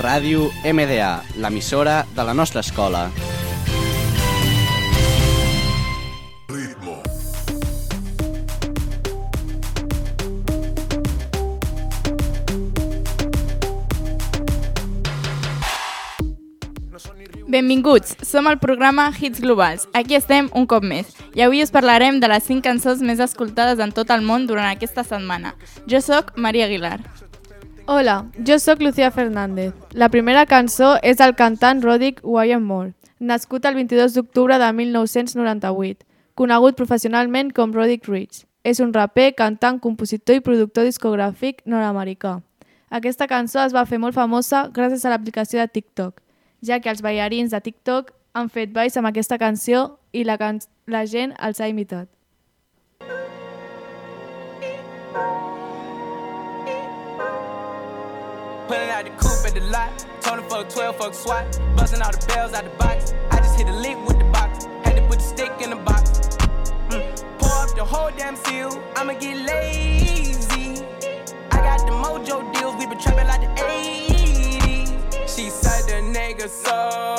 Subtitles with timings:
[0.00, 3.10] Ràdio MDA, l'emissora de la nostra escola.
[17.50, 19.88] Benvinguts, som al programa Hits Globals.
[19.92, 23.84] Aquí estem un cop més i avui us parlarem de les 5 cançons més escoltades
[23.84, 25.58] en tot el món durant aquesta setmana.
[25.84, 27.02] Jo sóc Maria Aguilar.
[27.92, 29.74] Hola, jo sóc Lucía Fernández.
[29.94, 36.06] La primera cançó és del cantant Roddick Wyatt Moore, nascut el 22 d'octubre de 1998,
[36.38, 38.44] conegut professionalment com Roddick Rich.
[38.62, 42.36] És un raper, cantant, compositor i productor discogràfic nord-americà.
[42.94, 46.22] Aquesta cançó es va fer molt famosa gràcies a l'aplicació de TikTok,
[46.62, 50.62] ja que els ballarins de TikTok han fet balls amb aquesta canció i la, can
[50.86, 52.06] la gent els ha imitat.
[58.70, 60.06] Pulling out the coupe at the lot.
[60.20, 61.60] Tony fuck 12, fuck SWAT.
[61.74, 63.14] Busting all the bells out the box.
[63.32, 64.66] I just hit a lick with the box.
[64.84, 66.10] Had to put the stick in the box.
[66.88, 67.02] Mm.
[67.40, 68.70] Pour up the whole damn seal.
[68.94, 70.84] I'ma get lazy.
[71.50, 72.76] I got the mojo deals.
[72.76, 75.36] We been trapping like the 80s.
[75.36, 77.09] She said the nigga so.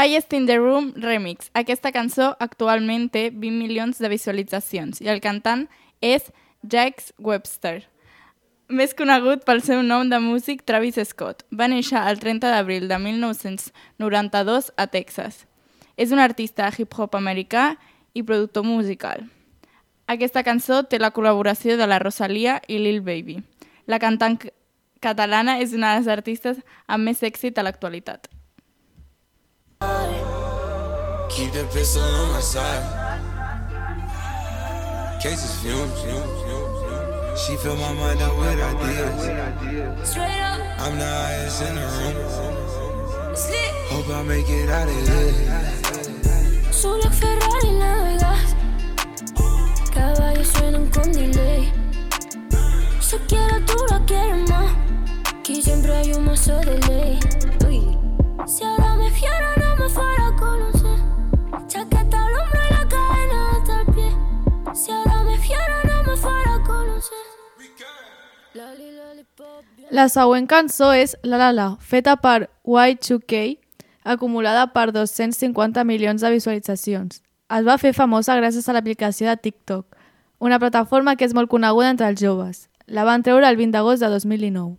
[0.00, 1.50] Highest in the Room Remix.
[1.52, 5.66] Aquesta cançó actualment té 20 milions de visualitzacions i el cantant
[6.00, 6.30] és
[6.64, 7.82] Jax Webster.
[8.72, 11.44] Més conegut pel seu nom de músic Travis Scott.
[11.52, 15.44] Va néixer el 30 d'abril de 1992 a Texas.
[16.00, 17.74] És un artista hip-hop americà
[18.16, 19.28] i productor musical.
[20.08, 23.42] Aquesta cançó té la col·laboració de la Rosalia i Lil Baby.
[23.84, 24.40] La cantant
[25.04, 28.39] catalana és una de les artistes amb més èxit a l'actualitat.
[31.30, 32.84] Keep the pistol on my side.
[35.22, 36.00] Cases fumes.
[37.40, 40.08] She fill my mind up with ideas.
[40.08, 42.16] Straight up, I'm the highest in the room.
[43.88, 45.80] Hope I make it out of here.
[46.82, 48.54] Black Ferrari navegas.
[49.94, 51.72] Caballos suenan con delay.
[53.00, 54.72] Se quiere, tú la quieres más.
[55.38, 57.29] Aquí siempre hay un mazo de ley.
[69.90, 73.58] La següent cançó és La La La, feta per Y2K,
[74.02, 77.22] acumulada per 250 milions de visualitzacions.
[77.50, 79.96] Es va fer famosa gràcies a l'aplicació de TikTok,
[80.40, 82.68] una plataforma que és molt coneguda entre els joves.
[82.86, 84.78] La van treure el 20 d'agost de 2019.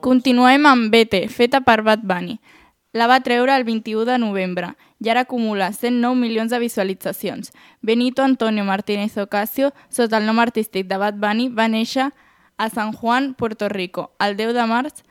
[0.00, 2.38] Continuem amb Vete, feta per Bad Bunny.
[2.94, 4.70] La va treure el 21 de novembre
[5.02, 7.50] i ara acumula 109 milions de visualitzacions.
[7.82, 12.12] Benito Antonio Martínez Ocasio, sota el nom artístic de Bad Bunny, va néixer
[12.56, 15.02] a San Juan, Puerto Rico, el 10 de març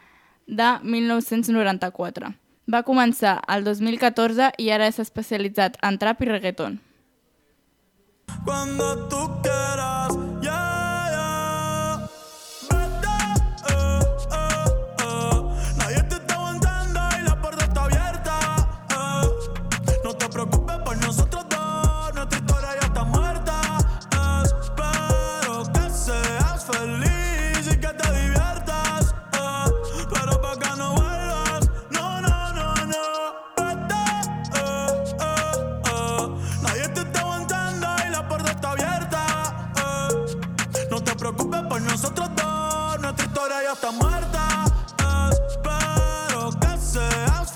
[0.47, 2.33] de 1994.
[2.67, 6.79] Va començar el 2014 i ara és especialitzat en trap i reggaeton.
[8.43, 9.96] Cuando tú quieras,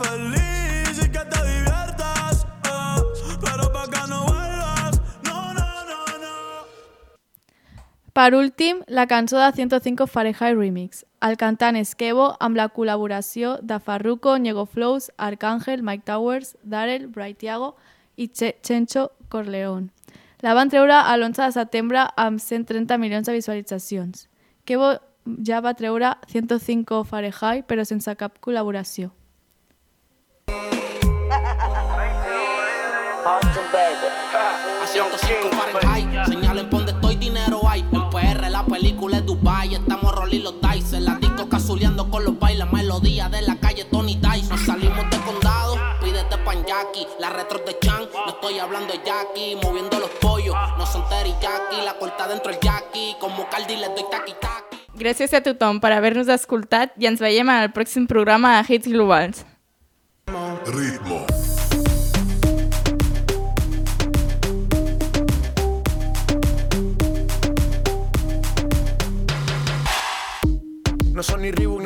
[0.03, 2.45] feliz y que te diviertas.
[2.65, 3.01] eh.
[3.41, 6.65] Pero pa' que no vuelvas, no, no, no, no.
[8.13, 11.05] Per últim, la cançó de 105 Fahrenheit Remix.
[11.21, 17.37] El cantant Kevo amb la col·laboració de Farruko, Ñego Flows, Arcángel, Mike Towers, Darrell, Bright
[17.37, 17.75] Thiago
[18.15, 19.89] i Che Chencho Corleone.
[20.41, 24.27] La van treure l'11 de setembre amb 130 milions de visualitzacions.
[24.65, 24.95] Kevo
[25.45, 29.11] ja va treure 105 Fahrenheit, però sense cap col·laboració.
[33.23, 37.81] A 105 Fahrenheit, señalen por donde estoy, dinero hay.
[37.91, 40.99] En PR la película es Dubai, estamos rolling los dice.
[40.99, 44.49] La disco cazuleando con los bailes, melodía de la calle Tony Dice.
[44.49, 47.05] Nos salimos de condado, pídete pan Jackie.
[47.19, 49.55] La retro de Chan, no estoy hablando de Jackie.
[49.61, 51.85] Moviendo los pollos, no son teriyaki.
[51.85, 54.77] La corta dentro el Jackie, como Cardi les doy taqui taqui.
[54.97, 59.45] Gràcies a tothom per haver-nos escoltat i ens en el pròxim programa de Hits Globals.
[60.65, 61.50] Ritmo.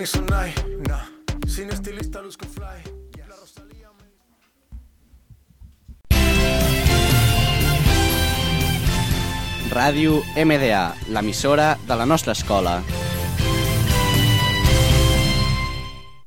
[0.05, 0.53] Ni ni Sonai,
[0.87, 1.05] nah.
[1.47, 2.79] Sin estilista luzco fly.
[3.27, 3.89] La Rosalía
[9.71, 13.04] Ràdio MDA, l'emissora de la nostra escola.